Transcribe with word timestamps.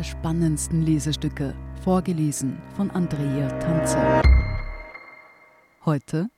unsere 0.00 0.18
spannendsten 0.18 0.82
Lesestücke, 0.82 1.54
vorgelesen 1.84 2.56
von 2.74 2.90
Andrea 2.90 3.48
Tanzer. 3.58 4.22
Heute 5.84 6.30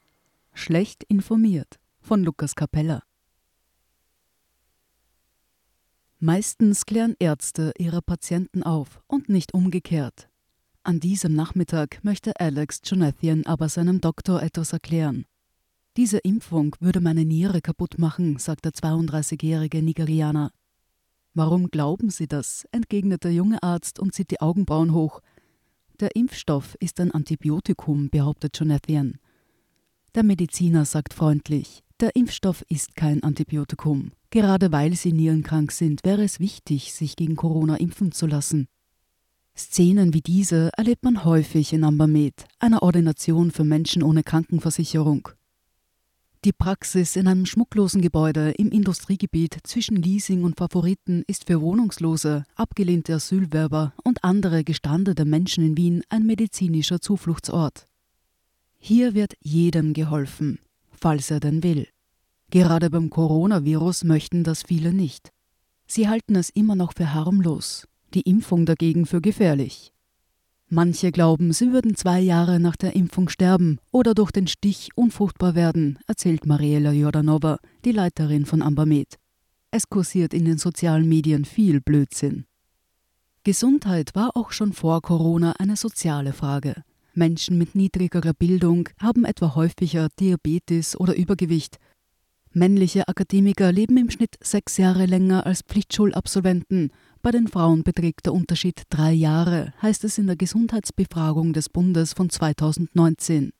Schlecht 0.52 1.05
informiert 1.05 1.79
von 2.01 2.25
Lukas 2.25 2.56
Capella. 2.56 3.05
Meistens 6.19 6.87
klären 6.87 7.14
Ärzte 7.20 7.73
ihre 7.79 8.02
Patienten 8.02 8.64
auf 8.64 9.01
und 9.06 9.29
nicht 9.29 9.55
umgekehrt. 9.55 10.29
An 10.83 10.98
diesem 10.98 11.34
Nachmittag 11.34 12.02
möchte 12.02 12.33
Alex 12.41 12.80
Jonathan 12.84 13.47
aber 13.47 13.69
seinem 13.69 14.01
Doktor 14.01 14.42
etwas 14.42 14.73
erklären. 14.73 15.24
Diese 15.97 16.19
Impfung 16.19 16.74
würde 16.80 17.01
meine 17.01 17.24
Niere 17.24 17.60
kaputt 17.60 17.98
machen, 17.98 18.38
sagt 18.38 18.65
der 18.65 18.73
32-jährige 18.73 19.83
Nigerianer. 19.83 20.51
Warum 21.34 21.70
glauben 21.70 22.10
Sie 22.10 22.27
das? 22.27 22.66
entgegnet 22.72 23.24
der 23.24 23.32
junge 23.32 23.62
Arzt 23.62 23.98
und 23.98 24.14
zieht 24.14 24.30
die 24.30 24.41
Augenbrauen 24.41 24.92
hoch. 24.92 25.20
Der 26.00 26.14
Impfstoff 26.14 26.77
ist 26.80 27.00
ein 27.00 27.10
Antibiotikum, 27.10 28.10
behauptet 28.10 28.58
Jonathan. 28.58 29.18
Der 30.14 30.24
Mediziner 30.24 30.84
sagt 30.84 31.14
freundlich, 31.14 31.82
der 32.00 32.14
Impfstoff 32.16 32.64
ist 32.68 32.96
kein 32.96 33.22
Antibiotikum. 33.22 34.10
Gerade 34.28 34.72
weil 34.72 34.95
Sie 34.95 35.12
nierenkrank 35.12 35.72
sind, 35.72 36.05
wäre 36.05 36.24
es 36.24 36.41
wichtig, 36.41 36.92
sich 36.92 37.16
gegen 37.16 37.36
Corona 37.36 37.77
impfen 37.77 38.12
zu 38.12 38.27
lassen. 38.27 38.66
Szenen 39.56 40.12
wie 40.12 40.22
diese 40.22 40.70
erlebt 40.77 41.05
man 41.05 41.24
häufig 41.24 41.72
in 41.72 41.84
Ambermed, 41.84 42.46
einer 42.58 42.83
Ordination 42.83 43.50
für 43.50 43.64
Menschen 43.64 44.02
ohne 44.02 44.22
Krankenversicherung. 44.22 45.28
Die 46.45 46.53
Praxis 46.53 47.15
in 47.15 47.29
einem 47.29 47.47
schmucklosen 47.47 48.03
Gebäude 48.03 48.51
im 48.51 48.73
Industriegebiet 48.73 49.59
zwischen 49.62 49.95
Leasing 49.95 50.43
und 50.43 50.57
Favoriten 50.59 51.23
ist 51.29 51.47
für 51.47 51.61
Wohnungslose, 51.61 52.43
abgelehnte 52.57 53.15
Asylwerber 53.15 53.93
und 54.03 54.25
andere 54.25 54.65
gestandene 54.65 55.25
Menschen 55.25 55.65
in 55.65 55.77
Wien 55.77 56.03
ein 56.09 56.27
medizinischer 56.27 57.01
Zufluchtsort. 57.01 57.87
Hier 58.81 59.15
wird 59.15 59.35
jedem 59.41 59.93
geholfen, 59.93 60.59
falls 60.91 61.31
er 61.31 61.39
denn 61.39 61.63
will. 61.63 61.87
Gerade 62.51 62.91
beim 62.91 63.09
Coronavirus 63.09 64.03
möchten 64.03 64.43
das 64.43 64.65
viele 64.65 64.93
nicht. 64.93 65.31
Sie 65.87 66.09
halten 66.09 66.35
es 66.35 66.51
immer 66.51 66.75
noch 66.75 66.95
für 66.95 67.15
harmlos, 67.15 67.87
die 68.15 68.23
Impfung 68.23 68.67
dagegen 68.67 69.07
für 69.07 69.20
gefährlich. 69.20 69.93
Manche 70.75 71.12
glauben, 71.12 71.53
sie 71.53 71.70
würden 71.70 71.97
zwei 71.97 72.19
Jahre 72.19 72.59
nach 72.59 72.77
der 72.77 72.97
Impfung 72.97 73.28
sterben 73.28 73.77
oder 73.91 74.15
durch 74.15 74.31
den 74.31 74.47
Stich 74.47 74.89
unfruchtbar 74.95 75.55
werden, 75.55 75.98
erzählt 76.06 76.47
Mariela 76.47 76.92
Jordanova, 76.92 77.59
die 77.84 77.92
Leiterin 77.92 78.47
von 78.47 78.62
Ambermed. 78.62 79.19
Es 79.70 79.91
kursiert 79.91 80.33
in 80.33 80.47
den 80.47 80.56
sozialen 80.56 81.06
Medien 81.06 81.45
viel 81.45 81.83
Blödsinn. 81.83 82.47
Gesundheit 83.45 84.14
war 84.14 84.34
auch 84.34 84.53
schon 84.53 84.73
vor 84.73 85.03
Corona 85.03 85.53
eine 85.59 85.77
soziale 85.77 86.33
Frage. 86.33 86.84
Menschen 87.12 87.59
mit 87.59 87.75
niedrigerer 87.75 88.33
Bildung 88.33 88.89
haben 88.98 89.27
etwa 89.27 89.55
häufiger 89.55 90.09
Diabetes 90.19 90.98
oder 90.98 91.14
Übergewicht. 91.14 91.77
Männliche 92.55 93.09
Akademiker 93.09 93.73
leben 93.73 93.98
im 93.98 94.09
Schnitt 94.09 94.36
sechs 94.42 94.79
Jahre 94.79 95.05
länger 95.05 95.45
als 95.45 95.61
Pflichtschulabsolventen 95.61 96.92
bei 97.23 97.31
den 97.31 97.48
Frauen 97.48 97.84
beträgt 97.84 98.27
der 98.27 98.34
Unterschied 98.34 98.83
drei 98.91 99.12
Jahre, 99.12 99.73
heißt 99.81 100.05
es 100.05 100.19
in 100.19 100.27
der 100.27 100.37
Gesundheitsbefragung 100.37 101.53
des 101.53 101.69
Bundes 101.69 102.12
von 102.12 102.29
2019. 102.29 103.53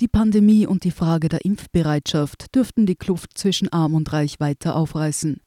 Die 0.00 0.08
Pandemie 0.08 0.66
und 0.66 0.84
die 0.84 0.90
Frage 0.90 1.28
der 1.28 1.44
Impfbereitschaft 1.44 2.54
dürften 2.54 2.86
die 2.86 2.96
Kluft 2.96 3.36
zwischen 3.36 3.68
arm 3.72 3.94
und 3.94 4.12
reich 4.12 4.40
weiter 4.40 4.76
aufreißen. 4.76 5.40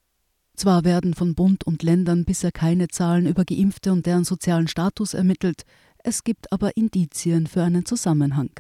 Zwar 0.56 0.84
werden 0.84 1.14
von 1.14 1.34
Bund 1.34 1.66
und 1.66 1.84
Ländern 1.84 2.26
bisher 2.26 2.52
keine 2.52 2.88
Zahlen 2.88 3.26
über 3.26 3.46
Geimpfte 3.46 3.92
und 3.92 4.06
deren 4.06 4.24
sozialen 4.24 4.68
Status 4.68 5.14
ermittelt, 5.14 5.64
es 6.04 6.24
gibt 6.24 6.52
aber 6.52 6.76
Indizien 6.78 7.48
für 7.48 7.64
einen 7.64 7.86
Zusammenhang. 7.86 8.52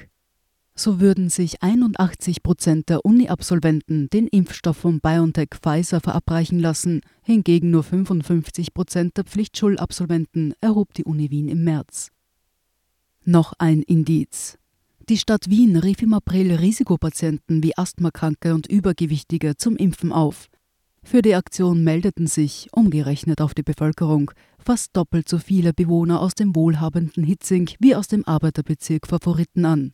So 0.83 0.99
würden 0.99 1.29
sich 1.29 1.61
81 1.61 2.41
Prozent 2.41 2.89
der 2.89 3.05
Uni-Absolventen 3.05 4.09
den 4.09 4.25
Impfstoff 4.25 4.77
von 4.77 4.99
BioNTech 4.99 5.49
Pfizer 5.61 6.01
verabreichen 6.01 6.57
lassen, 6.57 7.01
hingegen 7.21 7.69
nur 7.69 7.83
55 7.83 8.73
Prozent 8.73 9.15
der 9.15 9.25
Pflichtschulabsolventen 9.25 10.55
erhob 10.59 10.95
die 10.95 11.03
Uni 11.03 11.29
Wien 11.29 11.49
im 11.49 11.63
März. 11.63 12.09
Noch 13.23 13.53
ein 13.59 13.83
Indiz. 13.83 14.57
Die 15.07 15.19
Stadt 15.19 15.51
Wien 15.51 15.77
rief 15.77 16.01
im 16.01 16.15
April 16.15 16.51
Risikopatienten 16.51 17.61
wie 17.61 17.77
Asthmakranke 17.77 18.55
und 18.55 18.65
Übergewichtige 18.65 19.57
zum 19.57 19.75
Impfen 19.75 20.11
auf. 20.11 20.47
Für 21.03 21.21
die 21.21 21.35
Aktion 21.35 21.83
meldeten 21.83 22.25
sich, 22.25 22.69
umgerechnet 22.71 23.39
auf 23.39 23.53
die 23.53 23.61
Bevölkerung, 23.61 24.31
fast 24.57 24.97
doppelt 24.97 25.29
so 25.29 25.37
viele 25.37 25.73
Bewohner 25.73 26.19
aus 26.21 26.33
dem 26.33 26.55
wohlhabenden 26.55 27.23
Hitzing 27.23 27.69
wie 27.77 27.95
aus 27.95 28.07
dem 28.07 28.25
Arbeiterbezirk 28.25 29.05
Favoriten 29.05 29.65
an. 29.65 29.93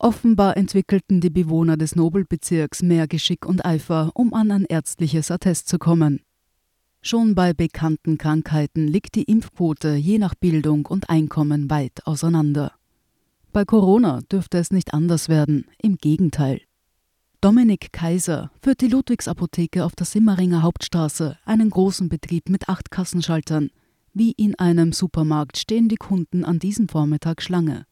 Offenbar 0.00 0.56
entwickelten 0.56 1.20
die 1.20 1.30
Bewohner 1.30 1.76
des 1.76 1.96
Nobelbezirks 1.96 2.82
mehr 2.82 3.08
Geschick 3.08 3.44
und 3.44 3.64
Eifer, 3.64 4.12
um 4.14 4.32
an 4.32 4.52
ein 4.52 4.64
ärztliches 4.64 5.30
Attest 5.32 5.68
zu 5.68 5.78
kommen. 5.78 6.20
Schon 7.00 7.34
bei 7.34 7.52
bekannten 7.52 8.16
Krankheiten 8.16 8.86
liegt 8.86 9.16
die 9.16 9.24
Impfquote 9.24 9.94
je 9.94 10.18
nach 10.18 10.34
Bildung 10.36 10.86
und 10.86 11.10
Einkommen 11.10 11.68
weit 11.68 12.06
auseinander. 12.06 12.72
Bei 13.52 13.64
Corona 13.64 14.20
dürfte 14.30 14.58
es 14.58 14.70
nicht 14.70 14.94
anders 14.94 15.28
werden, 15.28 15.64
im 15.82 15.96
Gegenteil. 15.96 16.60
Dominik 17.40 17.92
Kaiser 17.92 18.50
führt 18.62 18.80
die 18.80 18.88
Ludwigsapotheke 18.88 19.84
auf 19.84 19.96
der 19.96 20.06
Simmeringer 20.06 20.62
Hauptstraße, 20.62 21.38
einen 21.44 21.70
großen 21.70 22.08
Betrieb 22.08 22.48
mit 22.48 22.68
acht 22.68 22.90
Kassenschaltern. 22.90 23.70
Wie 24.12 24.32
in 24.32 24.56
einem 24.56 24.92
Supermarkt 24.92 25.56
stehen 25.56 25.88
die 25.88 25.96
Kunden 25.96 26.44
an 26.44 26.58
diesem 26.58 26.88
Vormittag 26.88 27.42
Schlange. 27.42 27.87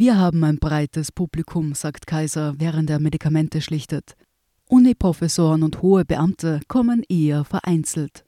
Wir 0.00 0.16
haben 0.16 0.42
ein 0.44 0.56
breites 0.56 1.12
Publikum, 1.12 1.74
sagt 1.74 2.06
Kaiser, 2.06 2.54
während 2.56 2.88
er 2.88 3.00
Medikamente 3.00 3.60
schlichtet. 3.60 4.14
Uniprofessoren 4.66 5.62
und 5.62 5.82
hohe 5.82 6.06
Beamte 6.06 6.60
kommen 6.68 7.02
eher 7.06 7.44
vereinzelt. 7.44 8.24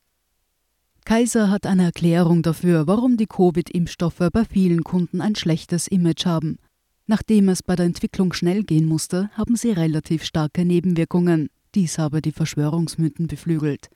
Kaiser 1.06 1.48
hat 1.48 1.64
eine 1.64 1.84
Erklärung 1.84 2.42
dafür, 2.42 2.86
warum 2.86 3.16
die 3.16 3.26
Covid-Impfstoffe 3.26 4.28
bei 4.34 4.44
vielen 4.44 4.84
Kunden 4.84 5.22
ein 5.22 5.34
schlechtes 5.34 5.88
Image 5.88 6.26
haben. 6.26 6.58
Nachdem 7.06 7.48
es 7.48 7.62
bei 7.62 7.74
der 7.74 7.86
Entwicklung 7.86 8.34
schnell 8.34 8.64
gehen 8.64 8.84
musste, 8.84 9.30
haben 9.32 9.56
sie 9.56 9.70
relativ 9.70 10.24
starke 10.24 10.66
Nebenwirkungen. 10.66 11.48
Dies 11.74 11.96
habe 11.96 12.20
die 12.20 12.32
Verschwörungsmythen 12.32 13.28
beflügelt. 13.28 13.88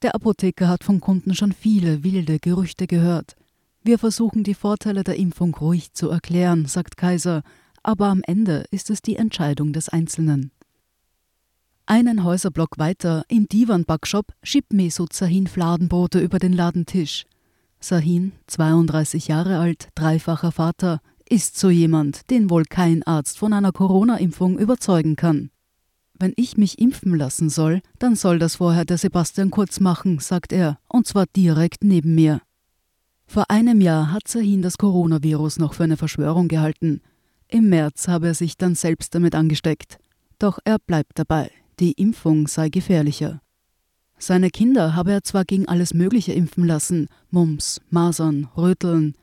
Der 0.00 0.14
Apotheker 0.14 0.66
hat 0.66 0.82
von 0.82 0.98
Kunden 1.00 1.34
schon 1.34 1.52
viele 1.52 2.04
wilde 2.04 2.38
Gerüchte 2.38 2.86
gehört. 2.86 3.36
Wir 3.84 3.98
versuchen 3.98 4.44
die 4.44 4.54
Vorteile 4.54 5.02
der 5.02 5.16
Impfung 5.16 5.54
ruhig 5.54 5.92
zu 5.92 6.08
erklären, 6.08 6.66
sagt 6.66 6.96
Kaiser, 6.96 7.42
aber 7.82 8.06
am 8.06 8.22
Ende 8.24 8.64
ist 8.70 8.90
es 8.90 9.02
die 9.02 9.16
Entscheidung 9.16 9.72
des 9.72 9.88
Einzelnen. 9.88 10.52
Einen 11.84 12.22
Häuserblock 12.22 12.78
weiter, 12.78 13.24
im 13.28 13.48
Divan-Backshop, 13.48 14.26
schiebt 14.44 14.72
Mesut 14.72 15.12
Sahin 15.12 15.48
Fladenbrote 15.48 16.20
über 16.20 16.38
den 16.38 16.52
Ladentisch. 16.52 17.24
Sahin, 17.80 18.32
32 18.46 19.26
Jahre 19.26 19.58
alt, 19.58 19.88
dreifacher 19.96 20.52
Vater, 20.52 21.00
ist 21.28 21.58
so 21.58 21.68
jemand, 21.68 22.30
den 22.30 22.50
wohl 22.50 22.64
kein 22.64 23.02
Arzt 23.02 23.36
von 23.36 23.52
einer 23.52 23.72
Corona-Impfung 23.72 24.60
überzeugen 24.60 25.16
kann. 25.16 25.50
Wenn 26.16 26.34
ich 26.36 26.56
mich 26.56 26.78
impfen 26.78 27.16
lassen 27.16 27.50
soll, 27.50 27.80
dann 27.98 28.14
soll 28.14 28.38
das 28.38 28.56
vorher 28.56 28.84
der 28.84 28.98
Sebastian 28.98 29.50
Kurz 29.50 29.80
machen, 29.80 30.20
sagt 30.20 30.52
er, 30.52 30.78
und 30.86 31.08
zwar 31.08 31.26
direkt 31.34 31.82
neben 31.82 32.14
mir. 32.14 32.42
Vor 33.32 33.50
einem 33.50 33.80
Jahr 33.80 34.12
hat 34.12 34.28
Sahin 34.28 34.60
das 34.60 34.76
Coronavirus 34.76 35.58
noch 35.58 35.72
für 35.72 35.84
eine 35.84 35.96
Verschwörung 35.96 36.48
gehalten. 36.48 37.00
Im 37.48 37.70
März 37.70 38.06
habe 38.06 38.26
er 38.26 38.34
sich 38.34 38.58
dann 38.58 38.74
selbst 38.74 39.14
damit 39.14 39.34
angesteckt. 39.34 39.98
Doch 40.38 40.58
er 40.66 40.78
bleibt 40.78 41.18
dabei, 41.18 41.50
die 41.80 41.92
Impfung 41.92 42.46
sei 42.46 42.68
gefährlicher. 42.68 43.40
Seine 44.18 44.50
Kinder 44.50 44.94
habe 44.94 45.12
er 45.12 45.24
zwar 45.24 45.46
gegen 45.46 45.66
alles 45.66 45.94
Mögliche 45.94 46.34
impfen 46.34 46.66
lassen, 46.66 47.08
Mumps, 47.30 47.80
Masern, 47.88 48.50
Röteln, 48.54 49.14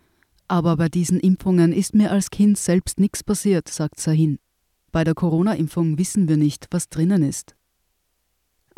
aber 0.47 0.75
bei 0.77 0.89
diesen 0.89 1.19
Impfungen 1.19 1.71
ist 1.71 1.93
mir 1.93 2.09
als 2.09 2.31
Kind 2.31 2.57
selbst 2.57 2.99
nichts 2.99 3.23
passiert, 3.23 3.69
sagt 3.69 3.99
Sahin. 3.99 4.39
Bei 4.91 5.03
der 5.03 5.13
Corona-Impfung 5.13 5.99
wissen 5.99 6.27
wir 6.27 6.37
nicht, 6.37 6.65
was 6.71 6.89
drinnen 6.89 7.21
ist. 7.21 7.55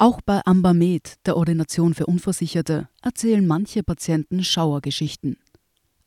Auch 0.02 0.20
bei 0.20 0.42
Ambermed, 0.46 1.18
der 1.28 1.38
Ordination 1.38 1.94
für 1.94 2.08
Unversicherte, 2.08 2.90
erzählen 3.04 3.46
manche 3.46 3.84
Patienten 3.84 4.44
Schauergeschichten. 4.44 5.38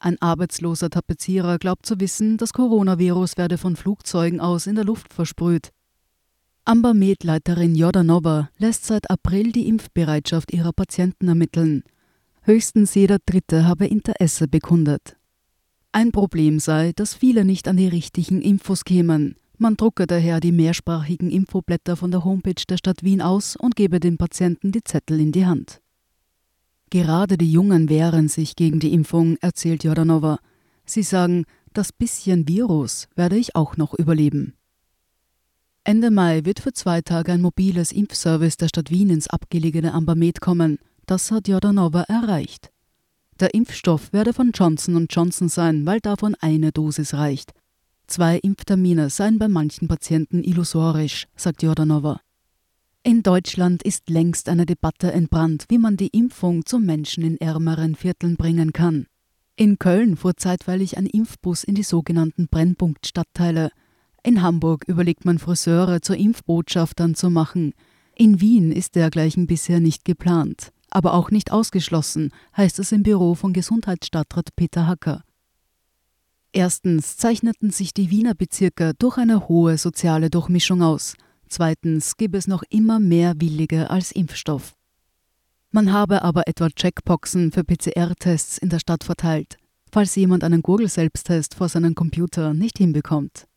Ein 0.01 0.21
arbeitsloser 0.21 0.91
Tapezierer 0.91 1.59
glaubt 1.59 1.87
zu 1.87 2.01
wissen, 2.01 2.37
das 2.37 2.53
Coronavirus 2.53 3.37
werde 3.37 3.57
von 3.57 3.77
Flugzeugen 3.77 4.41
aus 4.41 4.67
in 4.67 4.75
der 4.75 4.83
Luft 4.85 5.15
versprüht. 5.15 5.71
Ambermed-Leiterin 6.65 7.77
Jordanova 7.77 8.51
lässt 8.59 8.85
seit 8.85 9.09
April 9.13 9.53
die 9.53 9.69
Impfbereitschaft 9.69 10.53
ihrer 10.53 10.73
Patienten 10.73 11.29
ermitteln. 11.29 11.85
Höchstens 12.43 12.97
jeder 12.97 13.19
Dritte 13.25 13.65
habe 13.65 13.87
Interesse 13.87 14.49
bekundet. 14.49 15.17
Ein 15.93 16.11
Problem 16.11 16.59
sei, 16.59 16.91
dass 16.97 17.15
viele 17.15 17.45
nicht 17.45 17.69
an 17.69 17.77
die 17.77 17.87
richtigen 17.87 18.43
Infos 18.43 18.85
kämen. 18.85 19.37
Man 19.57 19.77
drucke 19.77 20.07
daher 20.07 20.41
die 20.41 20.53
mehrsprachigen 20.53 21.31
Infoblätter 21.31 21.97
von 21.97 22.11
der 22.11 22.25
Homepage 22.25 22.63
der 22.69 22.77
Stadt 22.77 23.03
Wien 23.05 23.23
aus 23.23 23.55
und 23.57 23.77
gebe 23.77 24.01
dem 24.01 24.19
Patienten 24.19 24.73
die 24.73 24.83
Zettel 24.83 25.21
in 25.21 25.33
die 25.33 25.47
Hand. 25.47 25.81
Gerade 26.91 27.39
die 27.39 27.51
Jungen 27.51 27.89
wehren 27.89 28.29
sich 28.29 28.57
gegen 28.57 28.81
die 28.81 28.93
Impfung, 28.93 29.37
erzählt 29.41 29.85
Jordanova. 29.85 30.39
Sie 30.85 31.03
sagen, 31.03 31.45
das 31.73 31.93
bisschen 31.93 32.47
Virus 32.49 33.09
werde 33.17 33.37
ich 33.37 33.57
auch 33.57 33.77
noch 33.77 33.95
überleben. 33.95 34.55
Ende 35.83 36.11
Mai 36.11 36.45
wird 36.45 36.61
für 36.61 36.73
zwei 36.73 37.03
Tage 37.03 37.33
ein 37.33 37.43
mobiles 37.43 37.93
Impfservice 37.93 38.57
der 38.57 38.69
Stadt 38.69 38.91
Wien 38.91 39.11
ins 39.11 39.29
abgelegene 39.29 39.93
Ambermed 39.93 40.41
kommen. 40.41 40.79
Das 41.07 41.31
hat 41.31 41.47
Jordanova 41.47 42.03
erreicht. 42.03 42.71
Der 43.41 43.55
Impfstoff 43.55 44.13
werde 44.13 44.33
von 44.33 44.53
Johnson 44.53 45.07
Johnson 45.11 45.49
sein, 45.49 45.85
weil 45.85 46.01
davon 46.01 46.37
eine 46.41 46.73
Dosis 46.73 47.15
reicht. 47.15 47.53
Zwei 48.07 48.39
Impftermine 48.39 49.11
seien 49.11 49.39
bei 49.39 49.49
manchen 49.49 49.89
Patienten 49.89 50.45
illusorisch, 50.45 51.27
sagt 51.37 51.63
Jordanova. 51.63 52.21
In 53.03 53.23
Deutschland 53.23 53.83
ist 53.83 54.09
längst 54.09 54.49
eine 54.49 54.67
Debatte 54.67 55.13
entbrannt, 55.13 55.67
wie 55.69 55.79
man 55.79 55.97
die 55.97 56.09
Impfung 56.09 56.65
zu 56.65 56.79
Menschen 56.79 57.25
in 57.25 57.39
ärmeren 57.39 57.97
Vierteln 57.97 58.37
bringen 58.37 58.73
kann. 58.73 59.07
In 59.57 59.79
Köln 59.79 60.17
fuhr 60.17 60.37
zeitweilig 60.37 60.97
ein 60.97 61.07
Impfbus 61.07 61.65
in 61.65 61.75
die 61.75 61.83
sogenannten 61.83 62.49
Brennpunktstadtteile. 62.49 63.71
In 64.23 64.43
Hamburg 64.43 64.85
überlegt 64.87 65.25
man 65.25 65.39
Friseure 65.39 66.01
zu 66.01 66.15
Impfbotschaftern 66.15 67.15
zu 67.15 67.31
machen. 67.31 67.75
In 68.17 68.41
Wien 68.41 68.73
ist 68.73 68.95
dergleichen 68.95 69.47
bisher 69.47 69.81
nicht 69.81 70.05
geplant, 70.05 70.71
aber 70.89 71.15
auch 71.15 71.31
nicht 71.31 71.53
ausgeschlossen, 71.53 72.31
heißt 72.57 72.79
es 72.79 72.93
im 72.93 73.03
Büro 73.03 73.35
von 73.35 73.53
Gesundheitsstadtrat 73.53 74.57
Peter 74.57 74.87
Hacker. 74.87 75.24
Erstens 76.57 77.17
zeichneten 77.17 77.71
sich 77.71 77.95
die 77.95 78.11
Wiener 78.11 78.33
Bezirke 78.33 78.93
durch 79.01 79.19
eine 79.19 79.49
hohe 79.49 79.77
soziale 79.77 80.31
Durchmischung 80.31 80.83
aus. 80.83 81.17
Zweitens 81.49 82.17
gibt 82.17 82.37
es 82.37 82.47
noch 82.47 82.63
immer 82.71 83.01
mehr 83.01 83.35
Willige 83.41 83.91
als 83.91 84.13
Impfstoff. 84.13 84.77
Man 85.73 85.93
habe 85.93 86.23
aber 86.23 86.47
etwa 86.47 86.71
Checkboxen 86.71 87.51
für 87.51 87.65
PCR-Tests 87.65 88.59
in 88.59 88.69
der 88.69 88.79
Stadt 88.79 89.03
verteilt, 89.03 89.57
falls 89.91 90.15
jemand 90.15 90.45
einen 90.45 90.63
Google-Selbsttest 90.63 91.57
vor 91.57 91.69
seinem 91.69 91.97
Computer 91.97 92.55
nicht 92.55 92.79
hinbekommt. 92.79 93.49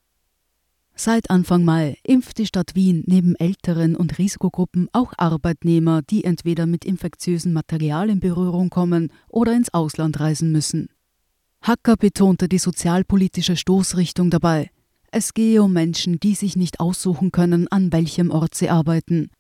Seit 0.96 1.30
Anfang 1.30 1.64
Mai 1.64 2.00
impft 2.02 2.40
die 2.40 2.48
Stadt 2.48 2.74
Wien 2.74 3.04
neben 3.06 3.36
älteren 3.36 3.96
und 3.96 4.18
Risikogruppen 4.18 4.90
auch 4.92 5.14
Arbeitnehmer, 5.18 6.02
die 6.02 6.24
entweder 6.24 6.66
mit 6.66 6.84
infektiösem 6.84 7.54
Material 7.54 8.10
in 8.10 8.20
Berührung 8.20 8.72
kommen 8.72 9.12
oder 9.30 9.54
ins 9.54 9.72
Ausland 9.72 10.20
reisen 10.20 10.52
müssen. 10.52 10.90
Hacker 11.62 11.98
betonte 11.98 12.48
die 12.48 12.60
sozialpolitische 12.60 13.56
Stoßrichtung 13.56 14.30
dabei. 14.30 14.72
Es 15.12 15.34
gehe 15.34 15.64
um 15.64 15.74
Menschen, 15.74 16.20
die 16.20 16.36
sich 16.36 16.56
nicht 16.56 16.80
aussuchen 16.80 17.32
können, 17.32 17.68
an 17.70 17.92
welchem 17.92 18.30
Ort 18.30 18.56
sie 18.56 18.70
arbeiten. 18.70 19.32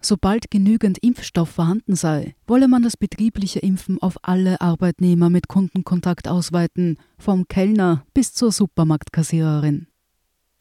Sobald 0.00 0.50
genügend 0.50 0.98
Impfstoff 0.98 1.50
vorhanden 1.50 1.94
sei, 1.94 2.34
wolle 2.46 2.68
man 2.68 2.82
das 2.82 2.96
betriebliche 2.96 3.58
Impfen 3.58 4.00
auf 4.00 4.16
alle 4.22 4.60
Arbeitnehmer 4.60 5.28
mit 5.28 5.46
Kundenkontakt 5.46 6.26
ausweiten, 6.26 6.96
vom 7.18 7.46
Kellner 7.48 8.06
bis 8.14 8.32
zur 8.32 8.50
Supermarktkassiererin. 8.50 9.88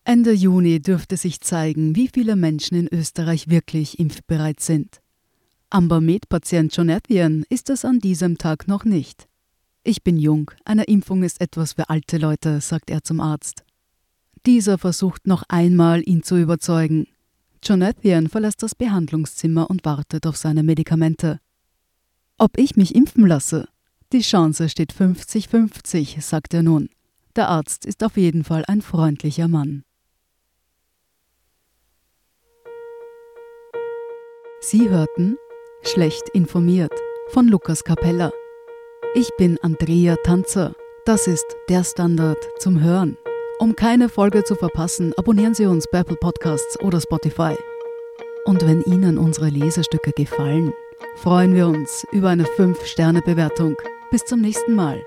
Ende 0.03 0.33
Juni 0.33 0.81
dürfte 0.81 1.15
sich 1.15 1.39
zeigen, 1.39 1.95
wie 1.95 2.09
viele 2.13 2.35
Menschen 2.35 2.75
in 2.75 2.87
Österreich 2.87 3.47
wirklich 3.47 3.99
impfbereit 3.99 4.59
sind. 4.59 4.99
Amber-Med-Patient 5.69 6.75
Jonathan 6.75 7.45
ist 7.49 7.69
es 7.69 7.85
an 7.85 7.99
diesem 7.99 8.37
Tag 8.37 8.67
noch 8.67 8.83
nicht. 8.83 9.28
Ich 9.83 10.03
bin 10.03 10.17
jung, 10.17 10.51
eine 10.65 10.83
Impfung 10.83 11.23
ist 11.23 11.41
etwas 11.41 11.73
für 11.73 11.89
alte 11.89 12.17
Leute, 12.17 12.61
sagt 12.61 12.89
er 12.89 13.03
zum 13.03 13.21
Arzt. 13.21 13.63
Dieser 14.45 14.77
versucht 14.77 15.27
noch 15.27 15.43
einmal, 15.47 16.01
ihn 16.05 16.23
zu 16.23 16.37
überzeugen. 16.37 17.07
Jonathan 17.63 18.27
verlässt 18.27 18.63
das 18.63 18.75
Behandlungszimmer 18.75 19.69
und 19.69 19.85
wartet 19.85 20.25
auf 20.27 20.37
seine 20.37 20.63
Medikamente. 20.63 21.39
Ob 22.37 22.57
ich 22.57 22.75
mich 22.75 22.95
impfen 22.95 23.27
lasse? 23.27 23.67
Die 24.11 24.21
Chance 24.21 24.69
steht 24.69 24.93
50-50, 24.93 26.21
sagt 26.21 26.53
er 26.53 26.63
nun. 26.63 26.89
Der 27.35 27.49
Arzt 27.49 27.85
ist 27.85 28.03
auf 28.03 28.17
jeden 28.17 28.43
Fall 28.43 28.65
ein 28.67 28.81
freundlicher 28.81 29.47
Mann. 29.47 29.83
Sie 34.61 34.89
hörten 34.89 35.37
Schlecht 35.83 36.27
informiert 36.33 36.93
von 37.29 37.47
Lukas 37.47 37.83
Capella. 37.83 38.31
Ich 39.15 39.35
bin 39.37 39.57
Andrea 39.63 40.17
Tanzer. 40.23 40.73
Das 41.03 41.25
ist 41.25 41.45
der 41.67 41.83
Standard 41.83 42.37
zum 42.59 42.79
Hören. 42.79 43.17
Um 43.57 43.75
keine 43.75 44.07
Folge 44.07 44.43
zu 44.43 44.53
verpassen, 44.53 45.13
abonnieren 45.17 45.55
Sie 45.55 45.65
uns 45.65 45.87
bei 45.91 46.01
Apple 46.01 46.15
Podcasts 46.15 46.79
oder 46.79 47.01
Spotify. 47.01 47.55
Und 48.45 48.61
wenn 48.67 48.83
Ihnen 48.83 49.17
unsere 49.17 49.49
Lesestücke 49.49 50.11
gefallen, 50.11 50.73
freuen 51.15 51.55
wir 51.55 51.67
uns 51.67 52.05
über 52.11 52.29
eine 52.29 52.43
5-Sterne-Bewertung. 52.43 53.75
Bis 54.11 54.25
zum 54.25 54.41
nächsten 54.41 54.75
Mal. 54.75 55.01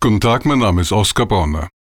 Guten 0.00 0.20
Tag, 0.20 0.46
mein 0.46 0.60
Name 0.60 0.82
ist 0.82 0.92
Oskar 0.92 1.26
Bonner. 1.26 1.68